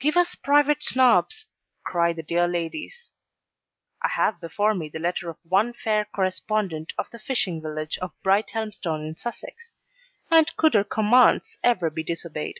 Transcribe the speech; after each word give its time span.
'Give 0.00 0.16
us 0.16 0.34
private 0.34 0.82
Snobs,' 0.82 1.46
cry 1.84 2.12
the 2.12 2.24
dear 2.24 2.48
ladies. 2.48 3.12
(I 4.02 4.08
have 4.08 4.40
before 4.40 4.74
me 4.74 4.88
the 4.88 4.98
letter 4.98 5.30
of 5.30 5.36
one 5.48 5.74
fair 5.74 6.06
correspondent 6.06 6.92
of 6.98 7.08
the 7.10 7.20
fishing 7.20 7.62
village 7.62 7.96
of 7.98 8.10
Brighthelmstone 8.24 9.06
in 9.06 9.14
Sussex, 9.14 9.76
and 10.28 10.50
could 10.56 10.74
her 10.74 10.82
commands 10.82 11.56
ever 11.62 11.88
be 11.88 12.02
disobeyed?) 12.02 12.58